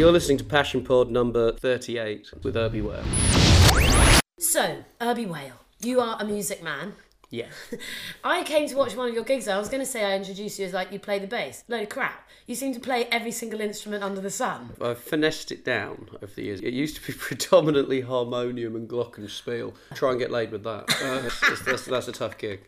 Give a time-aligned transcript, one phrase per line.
[0.00, 3.04] You're listening to Passion Pod number 38 with Urby Whale.
[4.38, 6.94] So, Urby Whale, you are a music man.
[7.28, 7.48] Yeah.
[8.24, 9.46] I came to watch one of your gigs.
[9.46, 11.64] I was going to say I introduced you as like you play the bass.
[11.68, 12.26] Load of crap.
[12.46, 14.70] You seem to play every single instrument under the sun.
[14.80, 16.62] I've finessed it down over the years.
[16.62, 19.74] It used to be predominantly harmonium and glockenspiel.
[19.92, 20.84] Try and get laid with that.
[21.02, 22.60] Uh, that's, that's, that's a tough gig.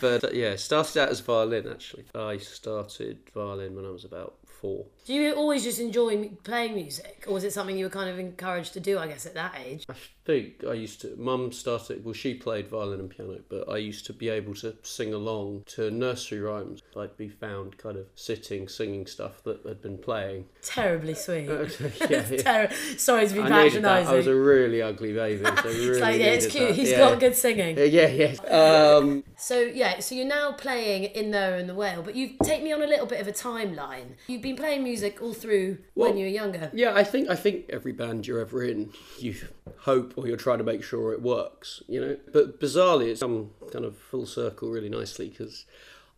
[0.00, 2.06] But uh, yeah, started out as violin actually.
[2.14, 4.86] I started violin when I was about four.
[5.04, 8.18] Do you always just enjoy playing music, or was it something you were kind of
[8.18, 8.98] encouraged to do?
[8.98, 9.84] I guess at that age.
[9.88, 11.14] I think I used to.
[11.16, 12.04] Mum started.
[12.04, 15.64] Well, she played violin and piano, but I used to be able to sing along
[15.68, 16.82] to nursery rhymes.
[16.96, 20.44] I'd be found kind of sitting, singing stuff that had been playing.
[20.62, 21.46] Terribly sweet.
[22.10, 22.66] yeah, yeah.
[22.68, 24.06] Ter- Sorry to be patronising.
[24.06, 25.44] I was a really ugly baby.
[25.44, 26.68] So really It's like yeah, it's cute.
[26.68, 26.74] that.
[26.76, 26.98] He's yeah.
[26.98, 27.76] got good singing.
[27.78, 28.34] Yeah, yeah.
[28.50, 32.62] Um, So yeah, so you're now playing in there and the whale, but you take
[32.62, 34.16] me on a little bit of a timeline.
[34.26, 34.89] You've been playing music
[35.22, 36.70] all through when you were younger.
[36.72, 39.34] yeah, I think I think every band you're ever in, you
[39.78, 42.16] hope or you're trying to make sure it works, you know.
[42.32, 45.64] But bizarrely, it's come kind of full circle really nicely because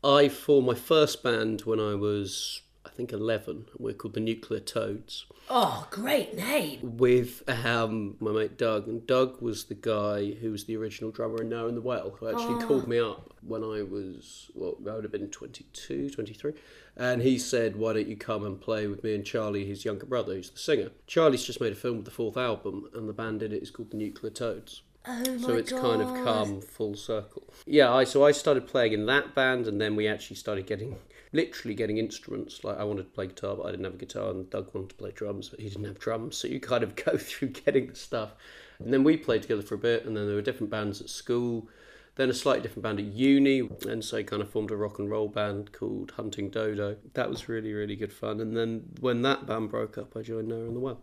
[0.04, 2.62] I formed my first band when I was,
[2.94, 3.66] think, 11.
[3.78, 6.96] We're called the Nuclear Toads Oh, great name.
[6.98, 11.42] with um, my mate Doug, and Doug was the guy who was the original drummer
[11.42, 14.94] in Noah and the Whale, who actually called me up when I was, well, I
[14.94, 16.52] would have been 22, 23,
[16.96, 20.06] and he said, why don't you come and play with me and Charlie, his younger
[20.06, 20.90] brother, who's the singer.
[21.06, 23.70] Charlie's just made a film with the fourth album, and the band in it is
[23.70, 24.82] called the Nuclear Toads.
[25.04, 26.24] Oh my So it's kind of God.
[26.24, 27.52] come full circle.
[27.66, 30.96] Yeah, I so I started playing in that band, and then we actually started getting,
[31.32, 32.62] literally getting instruments.
[32.64, 34.90] Like I wanted to play guitar, but I didn't have a guitar, and Doug wanted
[34.90, 36.36] to play drums, but he didn't have drums.
[36.42, 38.32] So you kind of go through getting the stuff,
[38.78, 41.08] and then we played together for a bit, and then there were different bands at
[41.08, 41.68] school.
[42.16, 45.10] Then a slightly different band at uni, and so kind of formed a rock and
[45.10, 46.96] roll band called Hunting Dodo.
[47.14, 48.40] That was really, really good fun.
[48.40, 51.00] And then when that band broke up, I joined Noah and the Whale.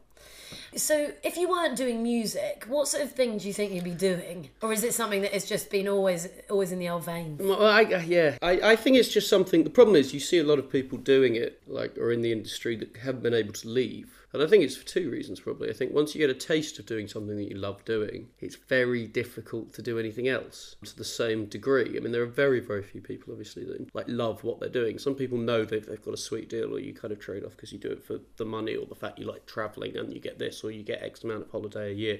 [0.75, 3.91] So, if you weren't doing music, what sort of thing do you think you'd be
[3.91, 7.37] doing, or is it something that has just been always, always in the old vein?
[7.39, 9.63] Well, I, yeah, I, I think it's just something.
[9.63, 12.31] The problem is, you see a lot of people doing it, like, or in the
[12.31, 14.19] industry that haven't been able to leave.
[14.31, 15.69] And I think it's for two reasons, probably.
[15.69, 18.55] I think once you get a taste of doing something that you love doing, it's
[18.55, 21.97] very difficult to do anything else to the same degree.
[21.97, 24.99] I mean, there are very, very few people, obviously, that like love what they're doing.
[24.99, 27.55] Some people know they've, they've got a sweet deal, or you kind of trade off
[27.55, 30.19] because you do it for the money or the fact you like traveling and you
[30.19, 32.19] get this, or you get X amount of holiday a year.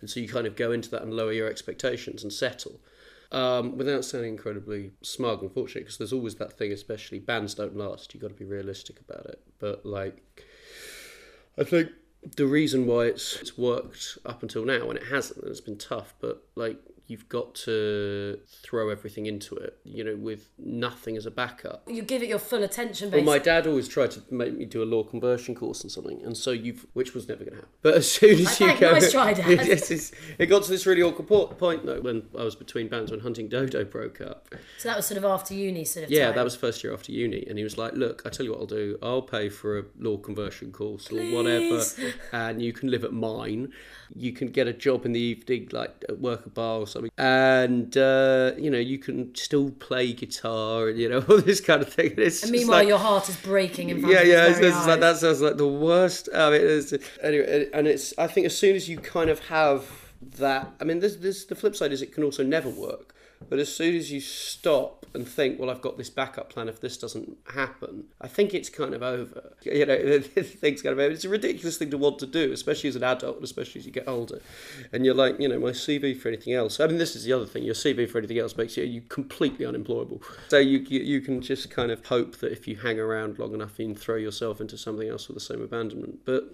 [0.00, 2.80] And so you kind of go into that and lower your expectations and settle
[3.32, 8.14] um, without sounding incredibly smug, unfortunately, because there's always that thing, especially bands don't last.
[8.14, 9.40] You've got to be realistic about it.
[9.58, 10.44] But like,
[11.58, 11.90] I think
[12.36, 15.78] the reason why it's it's worked up until now, and it hasn't, and it's been
[15.78, 16.78] tough, but like
[17.08, 21.84] you've got to throw everything into it, you know, with nothing as a backup.
[21.88, 24.82] You give it your full attention, Well, my dad always tried to make me do
[24.82, 27.70] a law conversion course and something, and so you've, which was never going to happen.
[27.82, 29.46] But as soon as you thank- go, nice try, Dad.
[29.66, 31.28] Yes, it's- it got to this really awkward
[31.58, 34.48] point though when I was between bands when Hunting Dodo broke up.
[34.78, 36.10] so that was sort of after uni, sort of.
[36.10, 36.36] Yeah, time.
[36.36, 38.60] that was first year after uni, and he was like, "Look, I tell you what
[38.60, 38.98] I'll do.
[39.02, 41.82] I'll pay for a law conversion course or whatever,
[42.32, 43.72] and you can live at mine.
[44.14, 46.95] You can get a job in the evening, like at work a bar or something,
[47.18, 51.82] and uh, you know you can still play guitar and you know all this kind
[51.82, 54.46] of thing." And it's And meanwhile, like- your heart is breaking in front yeah, yeah,
[54.46, 56.28] it's, it's like, that sounds like the worst.
[56.34, 56.92] I mean, it's,
[57.22, 58.14] anyway, and it's.
[58.18, 59.84] I think as soon as you kind of have
[60.38, 63.14] that, I mean, there's, there's the flip side is it can also never work.
[63.48, 66.80] But as soon as you stop and think, well, I've got this backup plan if
[66.80, 69.52] this doesn't happen, I think it's kind of over.
[69.62, 71.12] You know, thing's kind of over.
[71.12, 73.92] It's a ridiculous thing to want to do, especially as an adult, especially as you
[73.92, 74.40] get older.
[74.92, 76.80] And you're like, you know, my CV for anything else.
[76.80, 77.62] I mean, this is the other thing.
[77.62, 80.22] Your CV for anything else makes you, you completely unemployable.
[80.48, 83.78] So you you can just kind of hope that if you hang around long enough,
[83.78, 86.20] you can throw yourself into something else with the same abandonment.
[86.24, 86.52] But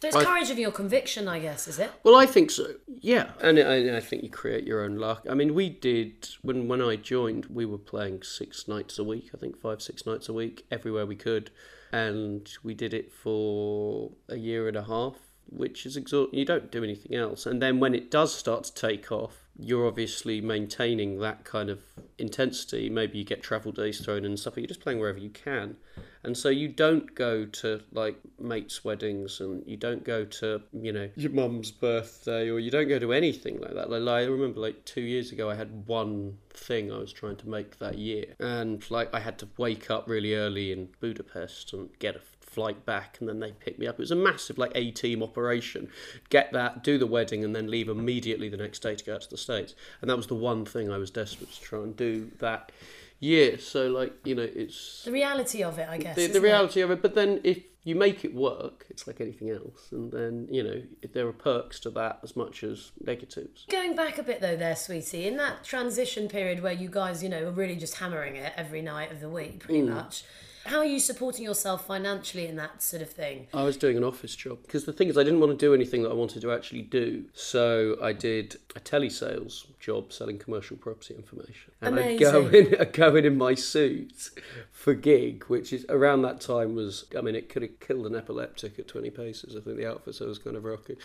[0.00, 1.90] So it's I- courage of your conviction, I guess, is it?
[2.04, 2.74] well, I think so.
[2.86, 5.26] Yeah, and I, I think you create your own luck.
[5.28, 9.30] I mean, we did when when I joined, we were playing six nights a week.
[9.34, 11.50] I think five six nights a week everywhere we could,
[11.92, 15.16] and we did it for a year and a half,
[15.50, 16.38] which is exhausting.
[16.38, 19.86] You don't do anything else, and then when it does start to take off, you're
[19.86, 21.82] obviously maintaining that kind of
[22.18, 22.88] intensity.
[22.88, 25.30] Maybe you get travel days thrown in and stuff, but you're just playing wherever you
[25.30, 25.76] can.
[26.22, 30.92] And so you don't go to like mates' weddings and you don't go to, you
[30.92, 33.90] know, your mum's birthday or you don't go to anything like that.
[33.90, 37.48] Like, I remember like two years ago, I had one thing I was trying to
[37.48, 38.34] make that year.
[38.38, 42.84] And like I had to wake up really early in Budapest and get a flight
[42.84, 43.94] back and then they picked me up.
[43.94, 45.88] It was a massive like A team operation.
[46.28, 49.22] Get that, do the wedding and then leave immediately the next day to go out
[49.22, 49.74] to the States.
[50.00, 52.72] And that was the one thing I was desperate to try and do that
[53.20, 53.58] year.
[53.58, 56.16] So like, you know, it's The reality of it, I guess.
[56.16, 56.42] the, the it?
[56.42, 57.02] reality of it.
[57.02, 58.86] But then if you make it work.
[58.90, 60.82] It's like anything else, and then you know
[61.12, 63.66] there are perks to that as much as negatives.
[63.70, 67.28] Going back a bit though, there, sweetie, in that transition period where you guys, you
[67.28, 69.94] know, were really just hammering it every night of the week, pretty mm.
[69.94, 70.24] much.
[70.66, 73.46] How are you supporting yourself financially in that sort of thing?
[73.54, 75.72] I was doing an office job because the thing is, I didn't want to do
[75.72, 77.24] anything that I wanted to actually do.
[77.32, 81.72] So I did a telesales job selling commercial property information.
[81.80, 82.26] And Amazing.
[82.26, 84.30] I'd go in, I'd go in in my suit
[84.70, 88.14] for gig, which is around that time was, I mean, it could have killed an
[88.14, 89.56] epileptic at 20 paces.
[89.56, 90.96] I think the outfit so was kind of rocking.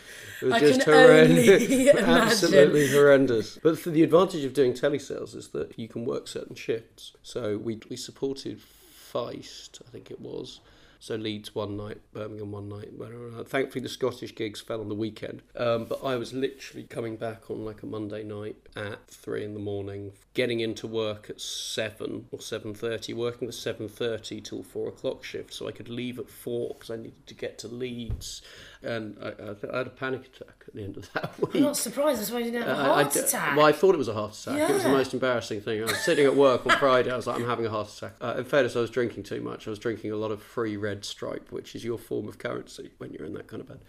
[0.42, 1.96] It was I just horrendous.
[1.98, 3.57] absolutely horrendous.
[3.63, 7.13] But for the advantage of doing telesales is that you can work certain shifts.
[7.24, 8.60] So we, we supported
[9.15, 10.59] Feist, I think it was.
[11.06, 12.90] So Leeds one night, Birmingham one night.
[13.48, 15.44] Thankfully, the Scottish gigs fell on the weekend.
[15.56, 19.54] Um, but I was literally coming back on like a Monday night at three in
[19.54, 24.63] the morning, getting into work at seven or seven thirty, working the seven thirty till
[24.63, 27.68] four o'clock shift, so I could leave at four because I needed to get to
[27.68, 28.42] Leeds
[28.86, 31.50] and I, I, I, had a panic attack at the end of that week.
[31.56, 32.22] I'm not surprised.
[32.22, 33.57] That's why you didn't have a heart attack.
[33.57, 34.57] Well, I thought it was a heart attack.
[34.57, 34.69] Yeah.
[34.69, 35.81] It was the most embarrassing thing.
[35.81, 37.12] I was sitting at work on Friday.
[37.12, 38.13] I was like, I'm having a heart attack.
[38.22, 39.68] Uh, in fairness, I was drinking too much.
[39.68, 42.92] I was drinking a lot of free red stripe, which is your form of currency
[42.97, 43.80] when you're in that kind of bed.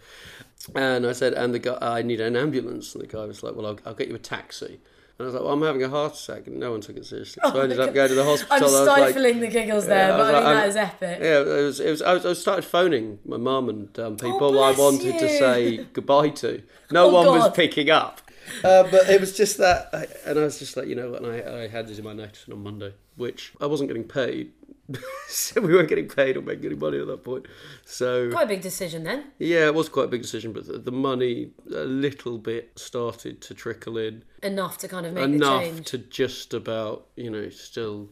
[0.75, 2.93] And I said, and the guy, I need an ambulance.
[2.95, 4.79] And the guy was like, well, I'll, I'll get you a taxi.
[5.19, 6.47] And I was like, well, I'm having a heart attack.
[6.47, 7.41] And no one took it seriously.
[7.43, 8.75] So oh I ended up going to the hospital.
[8.75, 11.19] I'm stifling like, the giggles there, yeah, but I, mean, like, that is epic.
[11.21, 14.57] Yeah, it was, it was, I, was, I started phoning my mum and um, people
[14.57, 15.19] oh, I wanted you.
[15.19, 16.61] to say goodbye to.
[16.91, 17.39] No oh, one God.
[17.39, 18.21] was picking up.
[18.63, 19.93] Uh, but it was just that,
[20.25, 22.63] and I was just like, you know, and I, I handed in my notice on
[22.63, 24.51] Monday, which I wasn't getting paid,
[25.27, 27.45] so we weren't getting paid or making any money at that point.
[27.85, 29.25] So quite a big decision then.
[29.39, 33.41] Yeah, it was quite a big decision, but the, the money a little bit started
[33.41, 38.09] to trickle in enough to kind of make enough to just about you know still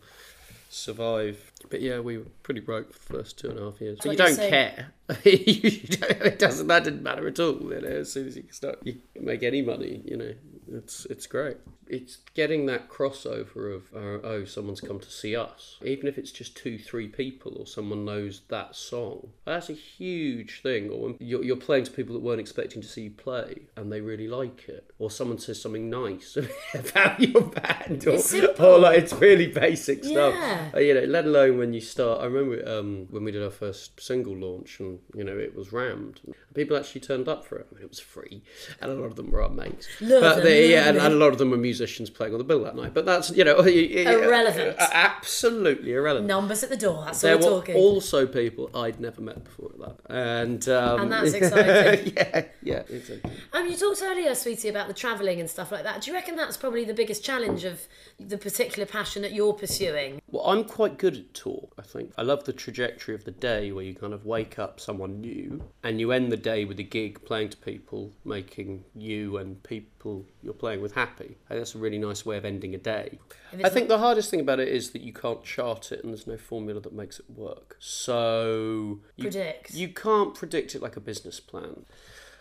[0.69, 1.51] survive.
[1.69, 3.99] But yeah, we were pretty broke for the first two and a half years.
[4.03, 4.91] But you don't care.
[5.23, 6.67] it doesn't.
[6.67, 7.53] That didn't matter at all.
[7.61, 10.01] You know, as soon as you can start, you make any money.
[10.05, 10.33] You know,
[10.73, 11.57] it's it's great.
[11.87, 16.31] It's getting that crossover of uh, oh, someone's come to see us, even if it's
[16.31, 19.29] just two, three people, or someone knows that song.
[19.45, 20.89] That's a huge thing.
[20.89, 23.91] Or when you're, you're playing to people that weren't expecting to see you play, and
[23.91, 26.37] they really like it, or someone says something nice
[26.73, 28.19] about your band, or,
[28.59, 30.33] or like it's really basic stuff.
[30.33, 30.71] Yeah.
[30.73, 32.21] Uh, you know, let alone when you start.
[32.21, 35.71] I remember um, when we did our first single launch, and you know it was
[35.71, 36.21] rammed.
[36.53, 37.67] People actually turned up for it.
[37.81, 38.43] It was free,
[38.81, 39.87] and a lot of them were our mates.
[40.01, 42.37] Love but them, they, yeah, and, and, a lot of them were musicians playing on
[42.37, 42.93] the bill that night.
[42.93, 46.27] But that's you know irrelevant, absolutely irrelevant.
[46.27, 47.03] Numbers at the door.
[47.05, 47.75] That's there all we're talking.
[47.75, 52.13] Also, people I'd never met before at that, and um, and that's exciting.
[52.15, 52.83] yeah, yeah.
[52.89, 53.31] Exactly.
[53.53, 56.01] Um, you talked earlier, sweetie, about the travelling and stuff like that.
[56.01, 57.87] Do you reckon that's probably the biggest challenge of
[58.19, 60.21] the particular passion that you're pursuing?
[60.35, 61.73] Well, I'm quite good at talk.
[61.79, 64.81] I think I love the trajectory of the day where you kind of wake up
[64.81, 69.37] someone new and you end the day with a gig playing to people, making you
[69.37, 71.37] and people you're playing with happy.
[71.45, 73.17] I think that's a really nice way of ending a day.
[73.63, 76.27] I think the hardest thing about it is that you can't chart it and there's
[76.27, 77.77] no formula that makes it work.
[77.79, 79.73] So you, predict.
[79.73, 81.85] You can't predict it like a business plan.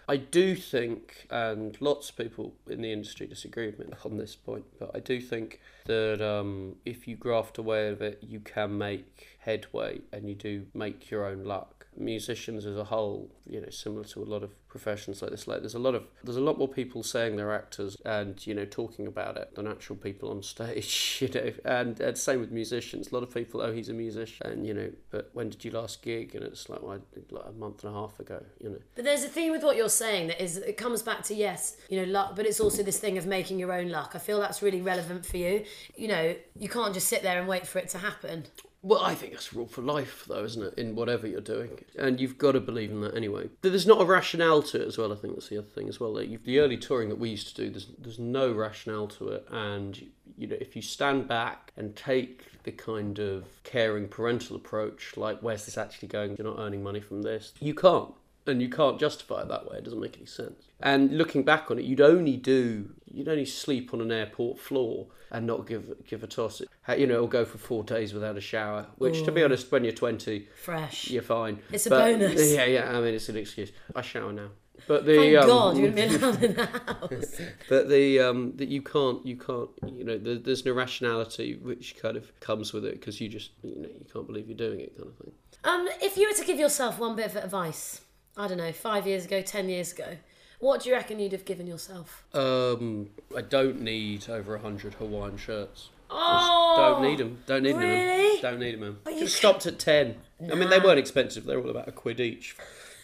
[0.09, 4.37] I do think, and lots of people in the industry disagree with me on this
[4.37, 8.77] point, but I do think that um, if you graft away of it, you can
[8.79, 11.87] make headway and you do make your own luck.
[11.97, 15.47] Musicians as a whole, you know, similar to a lot of professions like this.
[15.47, 18.53] Like there's a lot of there's a lot more people saying they're actors and you
[18.53, 21.19] know talking about it than actual people on stage.
[21.21, 23.13] You know, and, and same with musicians.
[23.13, 25.71] A lot of people, oh, he's a musician, and you know, but when did you
[25.71, 26.35] last gig?
[26.35, 28.45] And it's like, well, like a month and a half ago.
[28.61, 28.79] You know.
[28.97, 31.77] But there's a thing with what you're saying that is it comes back to yes,
[31.89, 34.13] you know, luck, but it's also this thing of making your own luck.
[34.15, 35.65] I feel that's really relevant for you.
[35.95, 38.47] You know, you can't just sit there and wait for it to happen.
[38.85, 40.75] Well, I think that's a rule for life, though, isn't it?
[40.75, 43.49] In whatever you're doing, and you've got to believe in that anyway.
[43.63, 45.11] There's not a rationale to it as well.
[45.11, 46.13] I think that's the other thing as well.
[46.13, 49.99] The early touring that we used to do, there's there's no rationale to it, and
[50.37, 55.41] you know if you stand back and take the kind of caring parental approach, like
[55.41, 56.37] where's this actually going?
[56.37, 57.55] You're not earning money from this.
[57.61, 58.13] You can't
[58.47, 59.79] and you can't justify it that way.
[59.79, 60.69] It doesn't make any sense.
[60.81, 65.07] And looking back on it, you'd only do you'd only sleep on an airport floor
[65.31, 66.63] and not give give a toss.
[66.97, 68.87] You know, or go for four days without a shower.
[68.97, 69.25] Which, Ooh.
[69.25, 71.61] to be honest, when you're twenty, fresh, you're fine.
[71.73, 72.53] It's a but, bonus.
[72.53, 72.97] Yeah, yeah.
[72.97, 73.73] I mean, it's an excuse.
[73.95, 74.51] I shower now.
[74.87, 77.41] But the Thank um, God you wouldn't be allowed in the house.
[77.69, 81.97] but the um, that you can't you can't you know the, there's an irrationality which
[82.01, 84.81] kind of comes with it because you just you know you can't believe you're doing
[84.81, 85.33] it kind of thing.
[85.65, 88.03] Um, if you were to give yourself one bit of advice
[88.37, 90.17] I don't know, five years ago, ten years ago,
[90.59, 92.25] what do you reckon you'd have given yourself?
[92.33, 95.91] Um, I don't need over a hundred Hawaiian shirts.
[96.11, 97.39] Oh, don't need them.
[97.47, 98.41] Don't need really?
[98.41, 98.43] them.
[98.43, 98.81] Don't need them.
[98.81, 98.97] Man.
[99.05, 100.17] But Just stopped at ten.
[100.41, 101.45] I mean, they weren't expensive.
[101.45, 102.57] They're all about a quid each.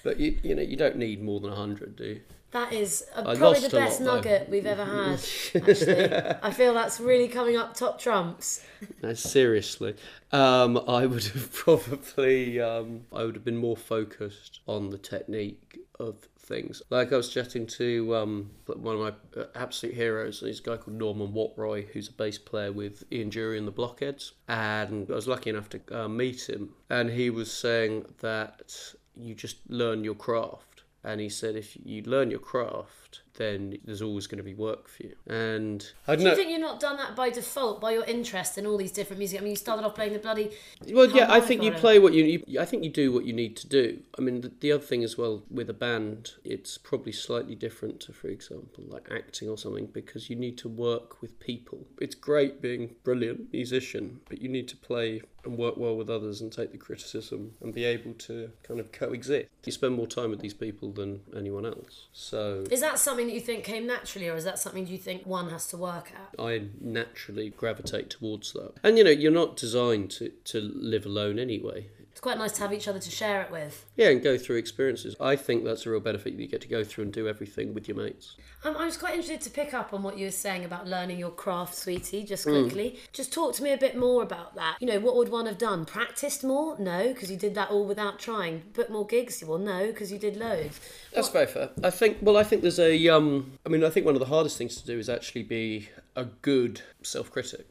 [0.03, 2.21] But you, you know, you don't need more than a hundred, do you?
[2.53, 4.31] That is I probably the best lot, though.
[4.31, 5.21] nugget we've ever had.
[5.69, 8.65] Actually, I feel that's really coming up top trumps.
[9.03, 9.95] No, seriously,
[10.33, 15.79] um, I would have probably, um, I would have been more focused on the technique
[16.01, 16.83] of things.
[16.91, 20.97] Like I was chatting to um, one of my uh, absolute heroes, a guy called
[20.97, 25.29] Norman Watt-Roy, who's a bass player with Ian Dury and the Blockheads, and I was
[25.29, 30.15] lucky enough to uh, meet him, and he was saying that you just learn your
[30.17, 30.80] craft.
[31.03, 34.87] And he said, if you learn your craft, then there's always going to be work
[34.89, 35.15] for you.
[35.27, 36.37] And I don't Do you know.
[36.37, 39.41] think you're not done that by default by your interest in all these different music?
[39.41, 40.51] I mean, you started off playing the bloody.
[40.93, 42.61] Well, yeah, I think you play what you, you.
[42.61, 44.01] I think you do what you need to do.
[44.19, 48.01] I mean, the, the other thing as well with a band, it's probably slightly different
[48.01, 51.87] to, for example, like acting or something, because you need to work with people.
[52.01, 56.11] It's great being a brilliant musician, but you need to play and work well with
[56.11, 59.49] others and take the criticism and be able to kind of coexist.
[59.65, 63.35] You spend more time with these people than anyone else, so Is that something that
[63.35, 66.41] you think came naturally, or is that something you think one has to work at?
[66.43, 68.75] I naturally gravitate towards that.
[68.83, 71.89] And you know, you're not designed to, to live alone anyway.
[72.21, 73.87] It's quite nice to have each other to share it with.
[73.97, 75.17] Yeah, and go through experiences.
[75.19, 76.35] I think that's a real benefit.
[76.35, 78.37] You get to go through and do everything with your mates.
[78.63, 81.19] Um, I was quite interested to pick up on what you were saying about learning
[81.19, 82.65] your craft, sweetie, just Hmm.
[82.65, 83.01] quickly.
[83.15, 84.77] Just talk to me a bit more about that.
[84.81, 85.87] You know, what would one have done?
[85.87, 86.79] Practiced more?
[86.79, 88.65] No, because you did that all without trying.
[88.75, 89.43] Book more gigs?
[89.43, 90.79] Well, no, because you did loads.
[91.15, 91.71] That's very fair.
[91.83, 92.19] I think.
[92.21, 93.09] Well, I think there's a.
[93.09, 95.89] Um, I mean, I think one of the hardest things to do is actually be
[96.17, 97.65] a good self-critic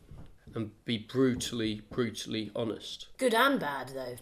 [0.56, 3.10] and be brutally, brutally honest.
[3.20, 4.15] Good and bad, though.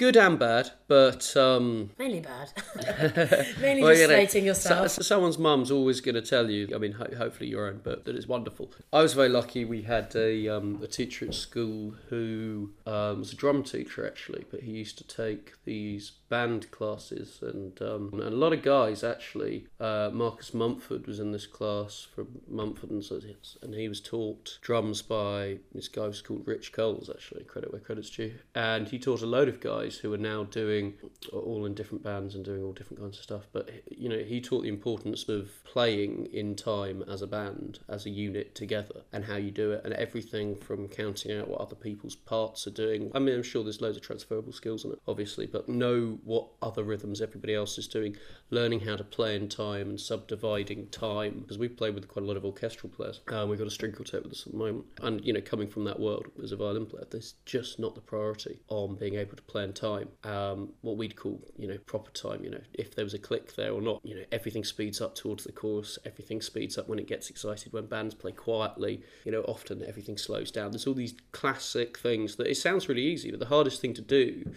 [0.00, 2.50] Good and bad, but um, Mainly bad.
[3.60, 4.92] Mainly Well, just you know, yourself.
[4.92, 6.68] so someone's mum's always going to tell you.
[6.74, 8.72] I mean, ho- hopefully your own, but that it's wonderful.
[8.94, 9.66] I was very lucky.
[9.66, 14.46] We had a um, a teacher at school who um, was a drum teacher actually,
[14.50, 19.04] but he used to take these band classes, and um, and a lot of guys
[19.04, 19.66] actually.
[19.78, 24.58] Uh, Marcus Mumford was in this class from Mumford and Sons, and he was taught
[24.62, 27.44] drums by this guy who's called Rich Coles actually.
[27.44, 30.94] Credit where credit's due, and he taught a load of guys who are now doing
[31.32, 33.46] all in different bands and doing all different kinds of stuff.
[33.52, 38.06] But you know, he taught the importance of playing in time as a band, as
[38.06, 41.74] a unit together, and how you do it, and everything from counting out what other
[41.74, 43.10] people's parts are doing.
[43.14, 46.48] I mean, I'm sure there's loads of transferable skills in it, obviously, but know what
[46.62, 48.16] other rhythms everybody else is doing,
[48.50, 51.40] learning how to play in time and subdividing time.
[51.40, 53.20] Because we play with quite a lot of orchestral players.
[53.28, 55.68] Um, we've got a string quartet with us at the moment, and you know, coming
[55.68, 59.36] from that world as a violin player, there's just not the priority on being able
[59.36, 60.08] to play in time.
[60.24, 62.44] Um, what we'd call, you know, proper time.
[62.44, 64.00] You know, if there was a click there or not.
[64.04, 65.98] You know, everything speeds up towards the chorus.
[66.04, 67.72] Everything speeds up when it gets excited.
[67.72, 70.72] When bands play quietly, you know, often everything slows down.
[70.72, 74.02] There's all these classic things that it sounds really easy, but the hardest thing to
[74.02, 74.50] do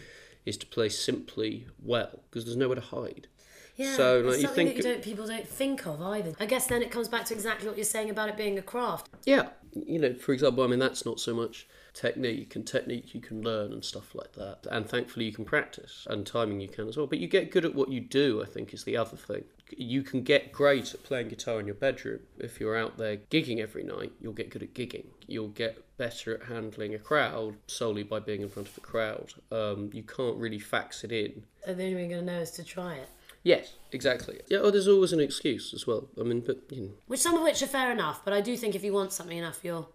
[0.45, 3.27] is to play simply well because there's nowhere to hide.
[3.75, 6.33] Yeah, So, it's like, you something think- that you don't, people don't think of either.
[6.39, 8.61] I guess then it comes back to exactly what you're saying about it being a
[8.61, 9.09] craft.
[9.25, 13.21] Yeah, you know, for example, I mean, that's not so much technique and technique you
[13.21, 14.65] can learn and stuff like that.
[14.69, 17.07] And thankfully, you can practice and timing you can as well.
[17.07, 19.43] But you get good at what you do, I think, is the other thing.
[19.75, 22.19] You can get great at playing guitar in your bedroom.
[22.37, 25.05] If you're out there gigging every night, you'll get good at gigging.
[25.27, 29.33] You'll get better at handling a crowd solely by being in front of a crowd.
[29.51, 31.43] Um, you can't really fax it in.
[31.65, 33.09] So the only way you're going to know is to try it.
[33.43, 34.39] Yes, exactly.
[34.47, 36.07] Yeah, oh, there's always an excuse as well.
[36.19, 38.55] I mean, but you know, Which some of which are fair enough, but I do
[38.55, 39.89] think if you want something enough, you'll.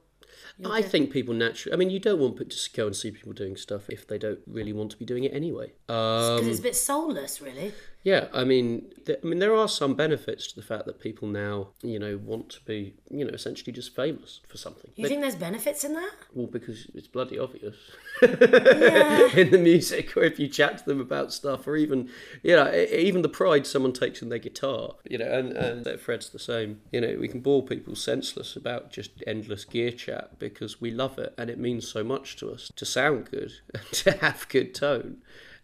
[0.59, 1.75] You'll I think people naturally.
[1.75, 4.19] I mean, you don't want to just go and see people doing stuff if they
[4.19, 5.73] don't really want to be doing it anyway.
[5.87, 7.73] because Um, it's a bit soulless, really.
[8.11, 8.67] Yeah, I mean,
[9.07, 12.15] th- I mean, there are some benefits to the fact that people now, you know,
[12.33, 14.91] want to be, you know, essentially just famous for something.
[14.97, 16.15] You They- think there's benefits in that?
[16.35, 17.77] well, because it's bloody obvious
[18.23, 22.09] in the music, or if you chat to them about stuff, or even,
[22.43, 26.01] you know, e- even the pride someone takes in their guitar, you know, and, and
[26.01, 26.81] Fred's the same.
[26.93, 31.19] You know, we can bore people senseless about just endless gear chat because we love
[31.19, 34.75] it and it means so much to us to sound good and to have good
[34.75, 35.19] tone.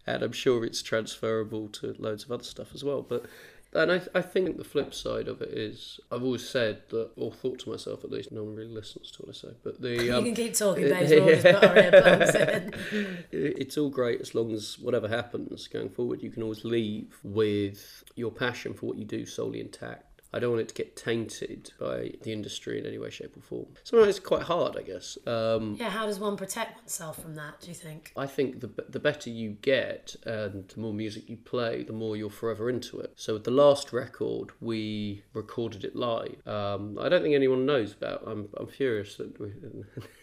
[0.06, 3.02] And I'm sure it's transferable to loads of other stuff as well.
[3.02, 3.26] But
[3.74, 7.32] and I, I think the flip side of it is I've always said that, or
[7.32, 9.54] thought to myself at least, no one really listens to what I say.
[9.64, 11.10] But the um, you can keep talking, babes.
[11.10, 12.34] We'll just put our earplugs
[12.92, 13.24] in.
[13.32, 18.04] it's all great as long as whatever happens going forward, you can always leave with
[18.14, 20.13] your passion for what you do solely intact.
[20.34, 23.40] I don't want it to get tainted by the industry in any way, shape, or
[23.40, 23.66] form.
[23.84, 25.16] Sometimes it's quite hard, I guess.
[25.28, 28.12] Um, yeah, how does one protect oneself from that, do you think?
[28.16, 32.16] I think the, the better you get and the more music you play, the more
[32.16, 33.12] you're forever into it.
[33.14, 36.44] So with the last record, we recorded it live.
[36.48, 38.24] Um, I don't think anyone knows about.
[38.26, 39.52] I'm, I'm furious that we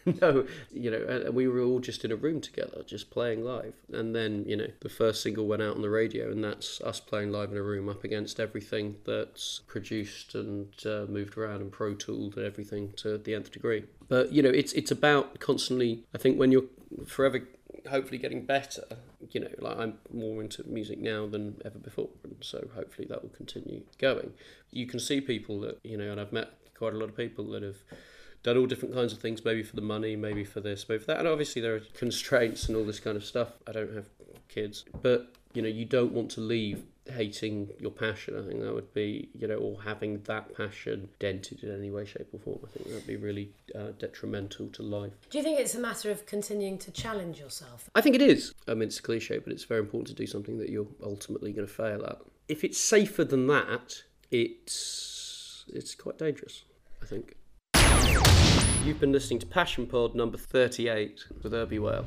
[0.22, 3.76] no, you know, and we were all just in a room together, just playing live.
[3.94, 7.00] And then you know, the first single went out on the radio, and that's us
[7.00, 10.01] playing live in a room up against everything that's produced
[10.34, 13.86] and uh, moved around and pro tooled and everything to the nth degree.
[14.08, 16.04] But you know, it's it's about constantly.
[16.14, 16.66] I think when you're
[17.06, 17.48] forever
[17.90, 18.84] hopefully getting better.
[19.30, 23.22] You know, like I'm more into music now than ever before, and so hopefully that
[23.22, 24.34] will continue going.
[24.72, 27.46] You can see people that you know, and I've met quite a lot of people
[27.52, 27.78] that have
[28.44, 31.08] done all different kinds of things, maybe for the money, maybe for this, maybe for
[31.08, 33.50] that, and obviously there are constraints and all this kind of stuff.
[33.68, 34.10] I don't have
[34.50, 38.38] kids, but you know, you don't want to leave hating your passion.
[38.38, 42.06] I think that would be, you know, or having that passion dented in any way,
[42.06, 42.60] shape, or form.
[42.64, 45.14] I think that would be really uh, detrimental to life.
[45.30, 47.90] Do you think it's a matter of continuing to challenge yourself?
[47.96, 48.54] I think it is.
[48.68, 51.52] I mean, it's a cliche, but it's very important to do something that you're ultimately
[51.52, 52.20] going to fail at.
[52.48, 56.64] If it's safer than that, it's it's quite dangerous.
[57.02, 57.36] I think.
[58.86, 62.06] You've been listening to Passion Pod number 38 with Urby Whale.